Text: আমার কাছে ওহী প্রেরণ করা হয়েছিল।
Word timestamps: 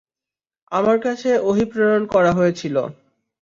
আমার 0.71 0.97
কাছে 0.99 1.29
ওহী 1.49 1.65
প্রেরণ 1.71 2.03
করা 2.13 2.31
হয়েছিল। 2.33 2.75